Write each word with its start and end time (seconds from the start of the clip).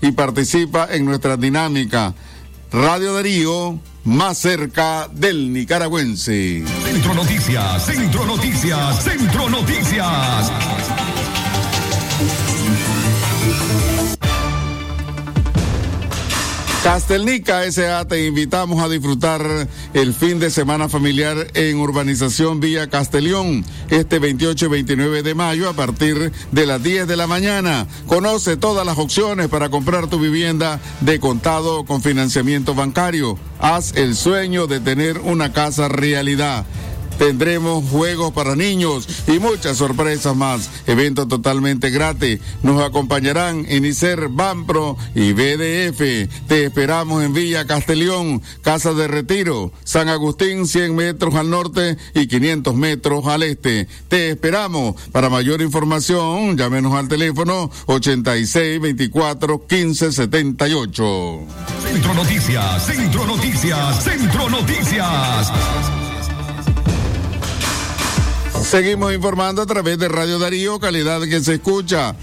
y 0.00 0.12
participa 0.12 0.88
en 0.90 1.04
nuestra 1.04 1.36
dinámica. 1.36 2.14
Radio 2.72 3.14
Darío, 3.14 3.78
más 4.04 4.38
cerca 4.38 5.08
del 5.12 5.52
nicaragüense. 5.52 6.64
Centro 6.84 7.14
Noticias, 7.14 7.86
Centro 7.86 8.26
Noticias, 8.26 9.04
Centro 9.04 9.48
Noticias. 9.48 10.52
Castelnica 16.84 17.64
S.A. 17.64 18.06
te 18.06 18.26
invitamos 18.26 18.84
a 18.84 18.90
disfrutar 18.90 19.40
el 19.94 20.12
fin 20.12 20.38
de 20.38 20.50
semana 20.50 20.86
familiar 20.86 21.46
en 21.54 21.78
Urbanización 21.78 22.60
Villa 22.60 22.90
Castellón 22.90 23.64
este 23.88 24.18
28 24.18 24.66
y 24.66 24.68
29 24.68 25.22
de 25.22 25.34
mayo 25.34 25.70
a 25.70 25.72
partir 25.72 26.30
de 26.52 26.66
las 26.66 26.82
10 26.82 27.08
de 27.08 27.16
la 27.16 27.26
mañana. 27.26 27.86
Conoce 28.06 28.58
todas 28.58 28.84
las 28.84 28.98
opciones 28.98 29.48
para 29.48 29.70
comprar 29.70 30.08
tu 30.08 30.18
vivienda 30.18 30.78
de 31.00 31.18
contado 31.18 31.86
con 31.86 32.02
financiamiento 32.02 32.74
bancario. 32.74 33.38
Haz 33.60 33.96
el 33.96 34.14
sueño 34.14 34.66
de 34.66 34.80
tener 34.80 35.20
una 35.20 35.54
casa 35.54 35.88
realidad. 35.88 36.66
Tendremos 37.18 37.88
juegos 37.88 38.32
para 38.32 38.56
niños 38.56 39.08
y 39.26 39.38
muchas 39.38 39.78
sorpresas 39.78 40.36
más. 40.36 40.70
Evento 40.86 41.26
totalmente 41.28 41.90
gratis. 41.90 42.40
Nos 42.62 42.82
acompañarán 42.82 43.66
Inicer, 43.70 44.28
Banpro 44.28 44.96
y 45.14 45.32
BDF. 45.32 46.28
Te 46.48 46.64
esperamos 46.64 47.24
en 47.24 47.32
Villa 47.32 47.66
Castellón, 47.66 48.42
Casa 48.62 48.92
de 48.92 49.08
Retiro, 49.08 49.72
San 49.84 50.08
Agustín, 50.08 50.66
100 50.66 50.94
metros 50.94 51.34
al 51.34 51.50
norte 51.50 51.96
y 52.14 52.26
500 52.26 52.74
metros 52.74 53.26
al 53.26 53.42
este. 53.42 53.88
Te 54.08 54.30
esperamos. 54.30 54.96
Para 55.12 55.30
mayor 55.30 55.62
información, 55.62 56.56
llámenos 56.56 56.94
al 56.94 57.08
teléfono 57.08 57.70
86 57.86 58.80
24 58.80 59.66
15 59.66 60.12
78. 60.12 61.40
Centro 61.84 62.14
Noticias, 62.14 62.86
Centro 62.86 63.26
Noticias, 63.26 64.04
Centro 64.04 64.50
Noticias. 64.50 65.52
Seguimos 68.64 69.12
informando 69.12 69.60
a 69.60 69.66
través 69.66 69.98
de 69.98 70.08
Radio 70.08 70.38
Darío, 70.38 70.80
calidad 70.80 71.20
que 71.28 71.40
se 71.40 71.54
escucha. 71.54 72.16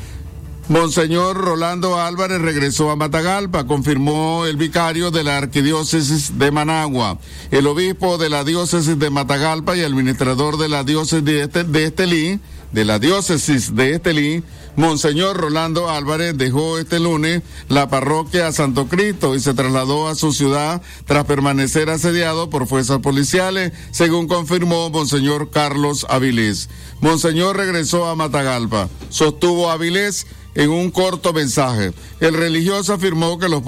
Monseñor 0.70 1.38
Rolando 1.38 2.00
Álvarez 2.00 2.42
regresó 2.42 2.90
a 2.90 2.96
Matagalpa, 2.96 3.68
confirmó 3.68 4.48
el 4.48 4.58
vicario 4.58 5.12
de 5.12 5.24
la 5.24 5.38
Arquidiócesis 5.38 6.40
de 6.40 6.50
Managua. 6.50 7.20
El 7.52 7.68
obispo 7.68 8.18
de 8.18 8.30
la 8.30 8.44
diócesis 8.44 8.98
de 8.98 9.12
Matagalpa 9.12 9.78
y 9.78 9.84
administrador 9.84 10.58
de 10.58 10.68
la 10.68 10.84
diócesis 10.84 11.24
de, 11.24 11.44
este, 11.44 11.64
de 11.64 11.86
Estelí, 11.86 12.40
de 12.72 12.86
la 12.86 13.00
diócesis 13.00 13.76
de 13.76 13.96
Estelí, 13.96 14.44
Monseñor 14.76 15.36
Rolando 15.38 15.90
Álvarez 15.90 16.38
dejó 16.38 16.78
este 16.78 17.00
lunes 17.00 17.42
la 17.68 17.90
parroquia 17.90 18.52
Santo 18.52 18.88
Cristo 18.88 19.36
y 19.36 19.42
se 19.42 19.54
trasladó 19.54 20.08
a 20.08 20.16
su 20.16 20.32
ciudad 20.32 20.82
tras 21.06 21.26
permanecer 21.26 21.90
asediado 21.90 22.50
por 22.50 22.68
fuerzas 22.68 23.00
policiales, 23.00 23.74
según 23.92 24.28
confirmó 24.28 24.90
Monseñor 24.90 25.50
Carlos 25.50 26.06
Avilés. 26.10 26.70
Monseñor 27.02 27.58
regresó 27.58 28.08
a 28.08 28.16
Matagalpa. 28.16 28.88
Sostuvo 29.10 29.70
Avilés 29.70 30.26
en 30.56 30.70
un 30.70 30.92
corto 30.92 31.34
mensaje. 31.34 31.94
El 32.20 32.34
religioso 32.34 32.94
afirmó 32.94 33.40
que 33.40 33.50
los, 33.50 33.64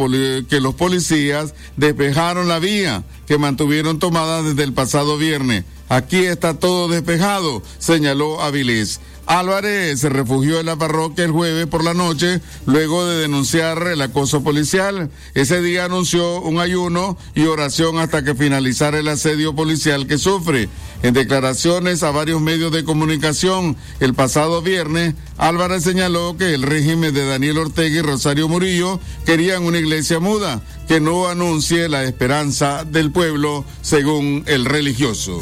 que 0.48 0.60
los 0.60 0.76
policías 0.76 1.54
despejaron 1.78 2.48
la 2.48 2.60
vía 2.60 3.04
que 3.28 3.38
mantuvieron 3.38 4.00
tomada 4.00 4.42
desde 4.44 4.64
el 4.64 4.74
pasado 4.74 5.18
viernes. 5.18 5.66
Aquí 5.94 6.26
está 6.26 6.56
todo 6.56 6.88
despejado, 6.88 7.62
señaló 7.78 8.42
Avilés. 8.42 9.00
Álvarez 9.28 10.00
se 10.00 10.10
refugió 10.10 10.60
en 10.60 10.66
la 10.66 10.76
parroquia 10.76 11.24
el 11.24 11.32
jueves 11.32 11.68
por 11.68 11.84
la 11.84 11.94
noche 11.94 12.42
luego 12.66 13.06
de 13.06 13.22
denunciar 13.22 13.88
el 13.88 14.02
acoso 14.02 14.44
policial. 14.44 15.12
Ese 15.36 15.62
día 15.62 15.86
anunció 15.86 16.42
un 16.42 16.60
ayuno 16.60 17.16
y 17.36 17.46
oración 17.46 18.00
hasta 18.00 18.24
que 18.24 18.34
finalizara 18.34 18.98
el 18.98 19.08
asedio 19.08 19.54
policial 19.54 20.08
que 20.08 20.18
sufre. 20.18 20.68
En 21.04 21.14
declaraciones 21.14 22.02
a 22.02 22.10
varios 22.10 22.42
medios 22.42 22.72
de 22.72 22.84
comunicación 22.84 23.78
el 24.00 24.16
pasado 24.16 24.64
viernes, 24.64 25.14
Álvarez 25.38 25.84
señaló 25.84 26.36
que 26.38 26.56
el 26.56 26.64
régimen 26.64 27.14
de 27.14 27.26
Daniel 27.26 27.60
Ortega 27.60 28.00
y 28.00 28.02
Rosario 28.02 28.50
Murillo 28.50 29.00
querían 29.26 29.64
una 29.64 29.78
iglesia 29.78 30.20
muda 30.20 30.64
que 30.88 31.00
no 31.00 31.28
anuncie 31.28 31.88
la 31.88 32.04
esperanza 32.04 32.84
del 32.84 33.12
pueblo 33.12 33.64
según 33.82 34.44
el 34.48 34.66
religioso. 34.66 35.42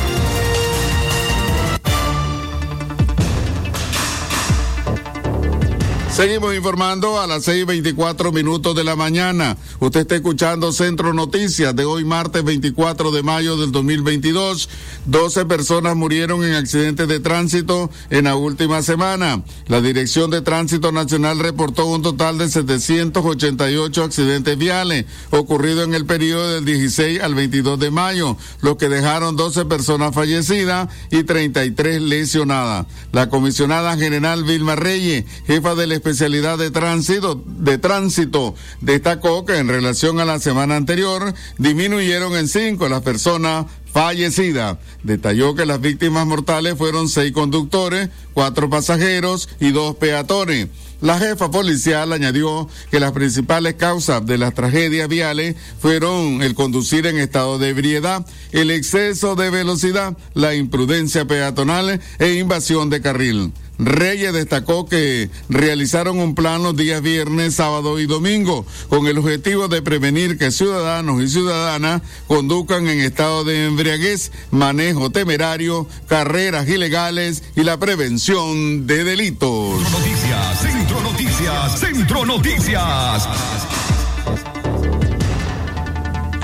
Seguimos 6.11 6.53
informando 6.53 7.21
a 7.21 7.25
las 7.25 7.47
6:24 7.47 8.33
minutos 8.33 8.75
de 8.75 8.83
la 8.83 8.97
mañana. 8.97 9.55
Usted 9.79 10.01
está 10.01 10.15
escuchando 10.15 10.73
Centro 10.73 11.13
Noticias 11.13 11.73
de 11.73 11.85
hoy, 11.85 12.03
martes 12.03 12.43
24 12.43 13.11
de 13.11 13.23
mayo 13.23 13.55
del 13.55 13.71
2022. 13.71 14.67
12 15.05 15.45
personas 15.45 15.95
murieron 15.95 16.43
en 16.43 16.55
accidentes 16.55 17.07
de 17.07 17.21
tránsito 17.21 17.89
en 18.09 18.25
la 18.25 18.35
última 18.35 18.81
semana. 18.81 19.41
La 19.67 19.79
Dirección 19.79 20.29
de 20.31 20.41
Tránsito 20.41 20.91
Nacional 20.91 21.39
reportó 21.39 21.85
un 21.85 22.01
total 22.01 22.37
de 22.37 22.49
788 22.49 24.03
accidentes 24.03 24.57
viales 24.57 25.05
ocurridos 25.29 25.85
en 25.85 25.93
el 25.93 26.05
periodo 26.05 26.55
del 26.55 26.65
16 26.65 27.21
al 27.21 27.35
22 27.35 27.79
de 27.79 27.89
mayo, 27.89 28.35
los 28.61 28.75
que 28.75 28.89
dejaron 28.89 29.37
12 29.37 29.63
personas 29.63 30.13
fallecidas 30.13 30.89
y 31.09 31.23
33 31.23 32.01
lesionadas. 32.01 32.85
La 33.13 33.29
comisionada 33.29 33.95
general 33.95 34.43
Vilma 34.43 34.75
Reyes, 34.75 35.23
jefa 35.47 35.73
del 35.73 36.01
especialidad 36.11 36.57
de 36.57 36.71
tránsito, 36.71 37.41
de 37.45 37.77
tránsito 37.77 38.53
destacó 38.81 39.45
que 39.45 39.57
en 39.57 39.69
relación 39.69 40.19
a 40.19 40.25
la 40.25 40.39
semana 40.39 40.75
anterior 40.75 41.33
disminuyeron 41.57 42.35
en 42.35 42.49
cinco 42.49 42.89
las 42.89 43.01
personas 43.01 43.65
fallecidas. 43.93 44.77
Detalló 45.03 45.55
que 45.55 45.65
las 45.65 45.79
víctimas 45.79 46.27
mortales 46.27 46.75
fueron 46.77 47.07
seis 47.07 47.31
conductores, 47.31 48.09
cuatro 48.33 48.69
pasajeros 48.69 49.49
y 49.59 49.71
dos 49.71 49.95
peatones. 49.95 50.67
La 50.99 51.17
jefa 51.17 51.49
policial 51.49 52.13
añadió 52.13 52.67
que 52.91 52.99
las 52.99 53.11
principales 53.13 53.73
causas 53.73 54.23
de 54.25 54.37
las 54.37 54.53
tragedias 54.53 55.07
viales 55.07 55.55
fueron 55.79 56.43
el 56.43 56.53
conducir 56.53 57.07
en 57.07 57.17
estado 57.17 57.57
de 57.57 57.69
ebriedad, 57.69 58.25
el 58.51 58.69
exceso 58.69 59.35
de 59.35 59.49
velocidad, 59.49 60.15
la 60.35 60.53
imprudencia 60.53 61.25
peatonal 61.25 61.99
e 62.19 62.33
invasión 62.33 62.89
de 62.91 63.01
carril. 63.01 63.51
Reyes 63.83 64.31
destacó 64.31 64.85
que 64.85 65.31
realizaron 65.49 66.19
un 66.19 66.35
plan 66.35 66.61
los 66.61 66.75
días 66.75 67.01
viernes, 67.01 67.55
sábado 67.55 67.99
y 67.99 68.05
domingo 68.05 68.63
con 68.89 69.07
el 69.07 69.17
objetivo 69.17 69.67
de 69.69 69.81
prevenir 69.81 70.37
que 70.37 70.51
ciudadanos 70.51 71.21
y 71.21 71.27
ciudadanas 71.27 72.03
conduzcan 72.27 72.87
en 72.87 72.99
estado 72.99 73.43
de 73.43 73.65
embriaguez, 73.65 74.31
manejo 74.51 75.09
temerario, 75.09 75.87
carreras 76.07 76.69
ilegales 76.69 77.43
y 77.55 77.63
la 77.63 77.77
prevención 77.79 78.85
de 78.85 79.03
delitos. 79.03 79.81
Noticias, 79.91 80.61
Centro 80.61 81.01
Noticias, 81.01 81.79
Centro 81.79 82.25
Noticias. 82.25 83.27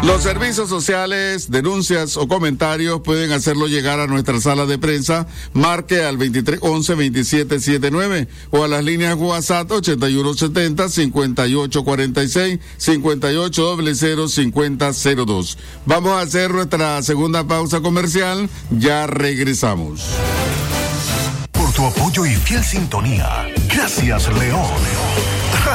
Los 0.03 0.21
servicios 0.23 0.69
sociales, 0.69 1.49
denuncias 1.49 2.17
o 2.17 2.27
comentarios 2.27 3.01
pueden 3.01 3.31
hacerlo 3.31 3.67
llegar 3.67 3.99
a 3.99 4.07
nuestra 4.07 4.39
sala 4.39 4.65
de 4.65 4.77
prensa. 4.77 5.27
Marque 5.53 6.03
al 6.03 6.17
2311 6.17 6.93
2779 6.93 8.27
o 8.51 8.63
a 8.63 8.67
las 8.67 8.83
líneas 8.83 9.15
WhatsApp 9.15 9.69
8170 9.71 10.89
5846 10.89 12.59
5800 12.77 14.31
5002. 14.31 15.57
Vamos 15.85 16.11
a 16.11 16.21
hacer 16.21 16.51
nuestra 16.51 17.01
segunda 17.01 17.47
pausa 17.47 17.81
comercial. 17.81 18.49
Ya 18.69 19.07
regresamos. 19.07 20.05
Por 21.51 21.71
tu 21.73 21.85
apoyo 21.85 22.25
y 22.25 22.35
fiel 22.35 22.63
sintonía. 22.63 23.47
Gracias, 23.67 24.27
León. 24.37 25.36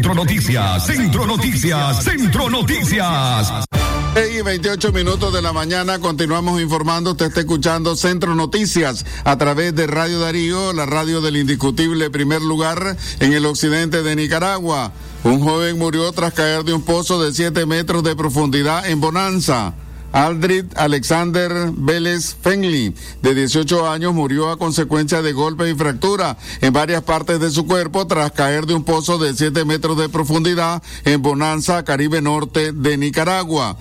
Centro 0.00 0.14
Noticias, 0.14 0.86
Centro 0.86 1.26
Noticias, 1.26 2.02
Centro 2.02 2.48
Noticias. 2.48 3.66
Y 4.34 4.40
28 4.40 4.92
minutos 4.92 5.30
de 5.30 5.42
la 5.42 5.52
mañana 5.52 5.98
continuamos 5.98 6.58
informando. 6.58 7.10
Usted 7.10 7.26
está 7.26 7.40
escuchando 7.40 7.94
Centro 7.96 8.34
Noticias 8.34 9.04
a 9.24 9.36
través 9.36 9.74
de 9.74 9.86
Radio 9.86 10.18
Darío, 10.20 10.72
la 10.72 10.86
radio 10.86 11.20
del 11.20 11.36
indiscutible 11.36 12.08
primer 12.08 12.40
lugar 12.40 12.96
en 13.18 13.34
el 13.34 13.44
occidente 13.44 14.02
de 14.02 14.16
Nicaragua. 14.16 14.92
Un 15.22 15.42
joven 15.42 15.78
murió 15.78 16.10
tras 16.12 16.32
caer 16.32 16.64
de 16.64 16.72
un 16.72 16.80
pozo 16.80 17.22
de 17.22 17.34
7 17.34 17.66
metros 17.66 18.02
de 18.02 18.16
profundidad 18.16 18.88
en 18.88 19.02
Bonanza. 19.02 19.74
Aldrid 20.12 20.66
Alexander 20.76 21.70
Vélez 21.76 22.34
Fenley, 22.40 22.94
de 23.22 23.34
18 23.34 23.88
años, 23.88 24.14
murió 24.14 24.50
a 24.50 24.58
consecuencia 24.58 25.22
de 25.22 25.32
golpes 25.32 25.72
y 25.72 25.74
fractura 25.76 26.36
en 26.60 26.72
varias 26.72 27.02
partes 27.02 27.40
de 27.40 27.50
su 27.50 27.66
cuerpo 27.66 28.06
tras 28.06 28.32
caer 28.32 28.66
de 28.66 28.74
un 28.74 28.84
pozo 28.84 29.18
de 29.18 29.34
7 29.34 29.64
metros 29.64 29.96
de 29.96 30.08
profundidad 30.08 30.82
en 31.04 31.22
Bonanza, 31.22 31.84
Caribe 31.84 32.20
Norte 32.20 32.72
de 32.72 32.96
Nicaragua. 32.96 33.76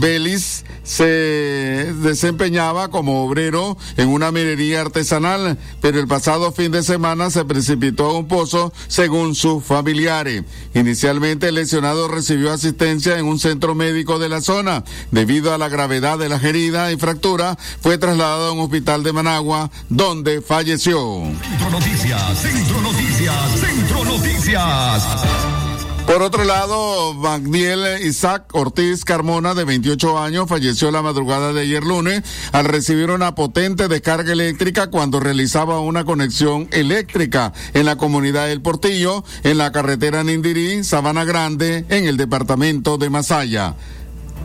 Vélez 0.00 0.64
se 0.82 1.04
desempeñaba 1.04 2.88
como 2.88 3.24
obrero 3.24 3.76
en 3.96 4.08
una 4.08 4.30
minería 4.30 4.80
artesanal, 4.80 5.58
pero 5.80 5.98
el 6.00 6.06
pasado 6.06 6.52
fin 6.52 6.70
de 6.70 6.82
semana 6.82 7.30
se 7.30 7.44
precipitó 7.44 8.06
a 8.06 8.18
un 8.18 8.28
pozo 8.28 8.72
según 8.86 9.34
sus 9.34 9.64
familiares. 9.64 10.44
Inicialmente 10.74 11.48
el 11.48 11.56
lesionado 11.56 12.08
recibió 12.08 12.52
asistencia 12.52 13.18
en 13.18 13.26
un 13.26 13.38
centro 13.38 13.74
médico 13.74 14.18
de 14.18 14.28
la 14.28 14.40
zona. 14.40 14.84
Debido 15.10 15.52
a 15.52 15.58
la 15.58 15.68
gravedad 15.68 16.18
de 16.18 16.28
la 16.28 16.36
herida 16.36 16.92
y 16.92 16.96
fractura, 16.96 17.58
fue 17.80 17.98
trasladado 17.98 18.48
a 18.48 18.52
un 18.52 18.60
hospital 18.60 19.02
de 19.02 19.12
Managua, 19.12 19.70
donde 19.88 20.40
falleció. 20.40 21.24
Centro 21.42 21.70
Noticias, 21.70 22.38
Centro 22.40 22.80
Noticias, 22.80 23.60
Centro 23.60 24.04
Noticias. 24.04 25.65
Por 26.06 26.22
otro 26.22 26.44
lado, 26.44 27.14
Magdiel 27.14 28.00
Isaac 28.04 28.54
Ortiz 28.54 29.04
Carmona, 29.04 29.54
de 29.54 29.64
28 29.64 30.18
años, 30.20 30.48
falleció 30.48 30.92
la 30.92 31.02
madrugada 31.02 31.52
de 31.52 31.62
ayer 31.62 31.82
lunes 31.82 32.22
al 32.52 32.64
recibir 32.64 33.10
una 33.10 33.34
potente 33.34 33.88
descarga 33.88 34.32
eléctrica 34.32 34.86
cuando 34.86 35.18
realizaba 35.18 35.80
una 35.80 36.04
conexión 36.04 36.68
eléctrica 36.70 37.52
en 37.74 37.86
la 37.86 37.96
comunidad 37.96 38.46
del 38.46 38.62
Portillo, 38.62 39.24
en 39.42 39.58
la 39.58 39.72
carretera 39.72 40.22
Nindirí, 40.22 40.84
Sabana 40.84 41.24
Grande, 41.24 41.84
en 41.88 42.06
el 42.06 42.16
departamento 42.16 42.98
de 42.98 43.10
Masaya. 43.10 43.74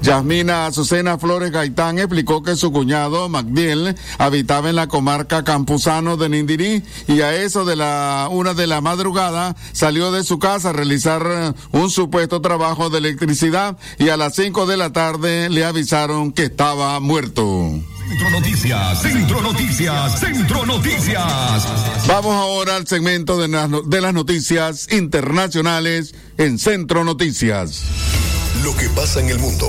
Yasmina 0.01 0.65
Azucena 0.65 1.17
Flores 1.17 1.51
Gaitán 1.51 1.99
explicó 1.99 2.41
que 2.41 2.55
su 2.55 2.71
cuñado, 2.71 3.29
Magdiel, 3.29 3.95
habitaba 4.17 4.69
en 4.69 4.75
la 4.75 4.87
comarca 4.87 5.43
Campuzano 5.43 6.17
de 6.17 6.29
Nindirí 6.29 6.83
y 7.07 7.21
a 7.21 7.35
eso 7.35 7.65
de 7.65 7.75
la 7.75 8.27
una 8.31 8.53
de 8.53 8.67
la 8.67 8.81
madrugada 8.81 9.55
salió 9.73 10.11
de 10.11 10.23
su 10.23 10.39
casa 10.39 10.69
a 10.69 10.73
realizar 10.73 11.53
un 11.71 11.89
supuesto 11.89 12.41
trabajo 12.41 12.89
de 12.89 12.97
electricidad 12.97 13.77
y 13.99 14.09
a 14.09 14.17
las 14.17 14.35
cinco 14.35 14.65
de 14.65 14.77
la 14.77 14.91
tarde 14.91 15.49
le 15.49 15.65
avisaron 15.65 16.31
que 16.31 16.43
estaba 16.45 16.99
muerto. 16.99 17.71
Centro 18.09 18.29
Noticias, 18.31 19.01
Centro 19.01 19.41
Noticias, 19.41 20.19
Centro 20.19 20.65
Noticias. 20.65 22.07
Vamos 22.07 22.35
ahora 22.35 22.75
al 22.75 22.85
segmento 22.85 23.37
de, 23.37 23.47
de 23.85 24.01
las 24.01 24.13
noticias 24.13 24.91
internacionales 24.91 26.13
en 26.37 26.59
Centro 26.59 27.05
Noticias. 27.05 27.83
Lo 28.63 28.75
que 28.75 28.89
pasa 28.89 29.19
en 29.19 29.29
el 29.29 29.39
mundo, 29.39 29.67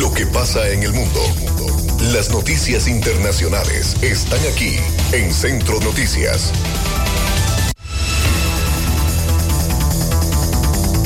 lo 0.00 0.12
que 0.12 0.26
pasa 0.26 0.68
en 0.70 0.82
el 0.82 0.92
mundo. 0.92 1.20
Las 2.12 2.30
noticias 2.30 2.88
internacionales 2.88 3.94
están 4.02 4.40
aquí 4.52 4.74
en 5.12 5.32
Centro 5.32 5.78
Noticias. 5.80 6.50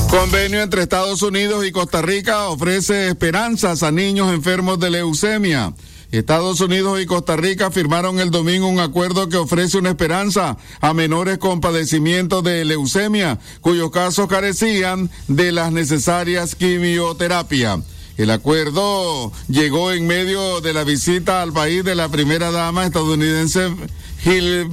Convenio 0.08 0.62
entre 0.62 0.82
Estados 0.82 1.20
Unidos 1.20 1.66
y 1.66 1.72
Costa 1.72 2.00
Rica 2.00 2.44
ofrece 2.48 3.08
esperanzas 3.08 3.82
a 3.82 3.90
niños 3.90 4.32
enfermos 4.32 4.80
de 4.80 4.90
leucemia. 4.90 5.74
Estados 6.16 6.60
Unidos 6.60 7.00
y 7.00 7.06
Costa 7.06 7.36
Rica 7.36 7.70
firmaron 7.70 8.20
el 8.20 8.30
domingo 8.30 8.68
un 8.68 8.80
acuerdo 8.80 9.28
que 9.28 9.36
ofrece 9.36 9.78
una 9.78 9.90
esperanza 9.90 10.56
a 10.80 10.94
menores 10.94 11.38
con 11.38 11.60
padecimiento 11.60 12.42
de 12.42 12.64
leucemia, 12.64 13.38
cuyos 13.60 13.90
casos 13.90 14.28
carecían 14.28 15.10
de 15.28 15.52
las 15.52 15.72
necesarias 15.72 16.54
quimioterapia. 16.54 17.80
El 18.16 18.30
acuerdo 18.30 19.30
llegó 19.48 19.92
en 19.92 20.06
medio 20.06 20.60
de 20.62 20.72
la 20.72 20.84
visita 20.84 21.42
al 21.42 21.52
país 21.52 21.84
de 21.84 21.94
la 21.94 22.08
primera 22.08 22.50
dama 22.50 22.86
estadounidense 22.86 23.70
Jill 24.22 24.68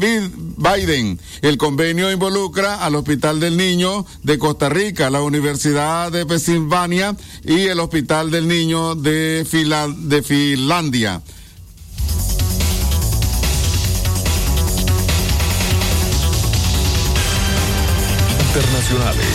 Biden. 0.58 1.20
El 1.42 1.58
convenio 1.58 2.10
involucra 2.10 2.84
al 2.84 2.96
Hospital 2.96 3.42
del 3.42 3.58
Niño 3.58 4.06
de 4.24 4.40
Costa 4.40 4.70
Rica, 4.70 5.10
la 5.10 5.22
Universidad 5.22 6.12
de 6.12 6.26
Pensilvania 6.26 7.18
y 7.44 7.68
el 7.68 7.82
Hospital 7.82 8.32
del 8.32 8.48
Niño 8.48 8.96
de, 8.96 9.44
de 9.44 10.24
Finlandia. 10.24 11.22
Internacionales. 18.56 19.26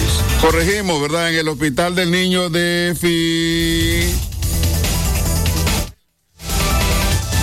Corregimos, 0.41 1.03
¿verdad? 1.03 1.31
En 1.33 1.39
el 1.41 1.49
Hospital 1.49 1.97
del 1.97 2.13
Niño 2.13 2.51
de 2.51 2.95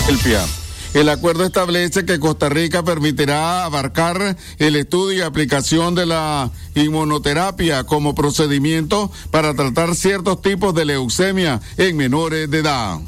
Filadelfia. 0.07 0.45
El 0.93 1.09
acuerdo 1.09 1.43
establece 1.43 2.05
que 2.05 2.17
Costa 2.17 2.47
Rica 2.47 2.83
permitirá 2.83 3.65
abarcar 3.65 4.37
el 4.57 4.77
estudio 4.77 5.17
y 5.17 5.21
aplicación 5.21 5.95
de 5.95 6.05
la 6.05 6.49
inmunoterapia 6.75 7.83
como 7.83 8.15
procedimiento 8.15 9.11
para 9.29 9.53
tratar 9.53 9.95
ciertos 9.95 10.41
tipos 10.41 10.73
de 10.73 10.85
leucemia 10.85 11.59
en 11.75 11.97
menores 11.97 12.49
de 12.49 12.59
edad. 12.59 13.01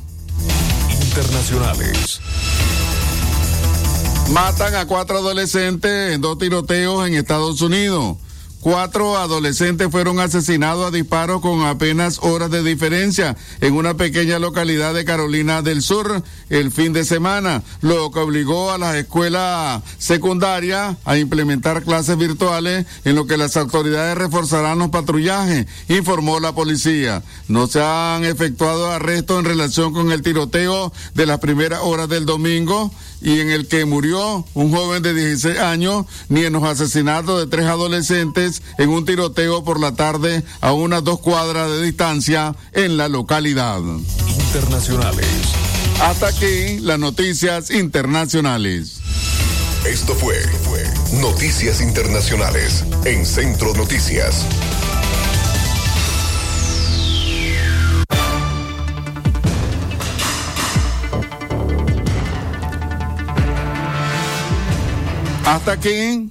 Internacionales. 0.92 2.20
Matan 4.32 4.76
a 4.76 4.86
cuatro 4.88 5.20
adolescentes 5.20 6.14
en 6.14 6.20
dos 6.20 6.38
tiroteos 6.38 7.08
en 7.08 7.14
Estados 7.14 7.62
Unidos. 7.62 8.18
Cuatro 8.68 9.18
adolescentes 9.18 9.88
fueron 9.90 10.20
asesinados 10.20 10.86
a 10.86 10.92
disparos 10.92 11.40
con 11.40 11.62
apenas 11.62 12.20
horas 12.22 12.52
de 12.52 12.64
diferencia 12.64 13.38
en 13.62 13.76
una 13.76 13.94
pequeña 13.94 14.40
localidad 14.40 14.94
de 14.94 15.06
Carolina 15.06 15.62
del 15.62 15.82
Sur 15.82 16.22
el 16.50 16.72
fin 16.74 16.92
de 16.92 17.06
semana, 17.06 17.64
lo 17.80 18.12
que 18.12 18.20
obligó 18.20 18.72
a 18.72 18.78
las 18.78 18.96
escuelas 18.96 19.84
secundarias 20.00 20.98
a 21.06 21.18
implementar 21.18 21.82
clases 21.84 22.18
virtuales 22.18 22.86
en 23.06 23.16
lo 23.16 23.26
que 23.26 23.38
las 23.38 23.56
autoridades 23.56 24.18
reforzarán 24.18 24.80
los 24.80 24.90
patrullajes, 24.90 25.66
informó 25.88 26.42
la 26.42 26.54
policía. 26.54 27.24
No 27.48 27.68
se 27.68 27.82
han 27.82 28.26
efectuado 28.26 28.92
arrestos 28.92 29.40
en 29.40 29.46
relación 29.46 29.94
con 29.94 30.12
el 30.12 30.24
tiroteo 30.24 30.92
de 31.14 31.26
las 31.26 31.40
primeras 31.40 31.80
horas 31.84 32.10
del 32.10 32.26
domingo 32.26 32.92
y 33.22 33.40
en 33.40 33.50
el 33.50 33.68
que 33.68 33.86
murió 33.86 34.46
un 34.54 34.72
joven 34.72 35.04
de 35.04 35.14
16 35.14 35.60
años, 35.60 36.06
ni 36.30 36.44
en 36.44 36.54
los 36.54 36.64
asesinatos 36.64 37.40
de 37.40 37.48
tres 37.48 37.66
adolescentes 37.66 38.62
en 38.78 38.90
un 38.90 39.06
tiroteo 39.06 39.64
por 39.64 39.80
la 39.80 39.96
tarde 39.96 40.44
a 40.62 40.74
unas 40.74 41.04
dos 41.04 41.20
cuadras 41.20 41.70
de 41.70 41.84
distancia 41.84 42.56
en 42.74 42.98
la 42.98 43.08
localidad. 43.08 43.80
Internacionales. 43.80 45.28
Hasta 46.02 46.28
aquí 46.28 46.80
las 46.80 47.00
noticias 47.00 47.72
internacionales. 47.72 49.00
Esto 49.86 50.14
fue, 50.16 50.36
fue 50.64 50.84
Noticias 51.22 51.82
Internacionales 51.82 52.84
en 53.06 53.26
Centro 53.26 53.74
Noticias. 53.74 54.46
Hasta 65.48 65.72
aquí 65.72 66.30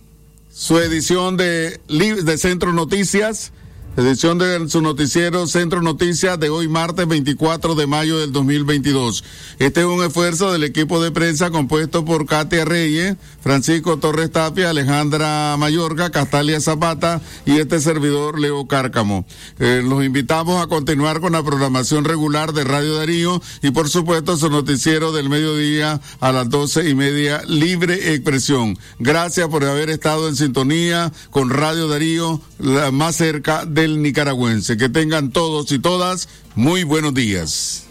su 0.53 0.79
edición 0.79 1.39
de, 1.39 1.81
de 1.89 2.37
Centro 2.37 2.75
Noticias. 2.75 3.51
Edición 3.97 4.37
de 4.37 4.69
su 4.69 4.83
noticiero 4.83 5.47
Centro 5.47 5.81
Noticias 5.81 6.39
de 6.39 6.51
hoy 6.51 6.69
martes 6.69 7.09
24 7.09 7.75
de 7.75 7.87
mayo 7.87 8.19
del 8.19 8.31
2022. 8.31 9.25
Este 9.59 9.81
es 9.81 9.87
un 9.87 10.05
esfuerzo 10.05 10.53
del 10.53 10.65
equipo 10.65 11.03
de 11.03 11.11
prensa 11.13 11.51
compuesto 11.51 12.05
por 12.05 12.27
Katia 12.27 12.67
Reyes, 12.67 13.17
Francisco 13.41 13.97
Torres 13.97 14.31
Tapia, 14.31 14.69
Alejandra 14.69 15.57
Mayorga, 15.57 16.11
Castalia 16.11 16.61
Zapata 16.61 17.23
y 17.47 17.53
este 17.53 17.81
servidor 17.81 18.39
Leo 18.39 18.67
Cárcamo. 18.67 19.25
Eh, 19.59 19.83
los 19.83 20.05
invitamos 20.05 20.63
a 20.63 20.67
continuar 20.67 21.23
con 21.23 21.33
la 21.33 21.43
programación 21.43 22.05
regular 22.05 22.53
de 22.53 22.65
Radio 22.65 22.97
Darío 22.97 23.41
y 23.63 23.71
por 23.71 23.89
supuesto 23.89 24.37
su 24.37 24.51
noticiero 24.51 25.13
del 25.13 25.31
mediodía 25.31 26.03
a 26.21 26.33
las 26.33 26.51
doce 26.51 26.87
y 26.87 26.95
media 26.95 27.41
Libre 27.49 28.13
Expresión. 28.13 28.77
Gracias 28.99 29.49
por 29.49 29.65
haber 29.65 29.89
estado 29.89 30.29
en 30.29 30.37
sintonía 30.37 31.11
con 31.31 31.49
Radio 31.49 31.89
Darío, 31.89 32.43
la 32.59 32.91
más 32.91 33.17
cerca 33.17 33.65
de 33.65 33.86
nicaragüense. 33.89 34.77
Que 34.77 34.89
tengan 34.89 35.31
todos 35.31 35.73
y 35.73 35.79
todas 35.79 36.29
muy 36.55 36.85
buenos 36.85 37.15
días. 37.15 37.85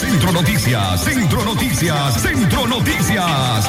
Centro 0.00 0.32
Noticias, 0.32 1.04
Centro 1.04 1.44
Noticias, 1.44 2.22
Centro 2.22 2.66
Noticias. 2.66 3.68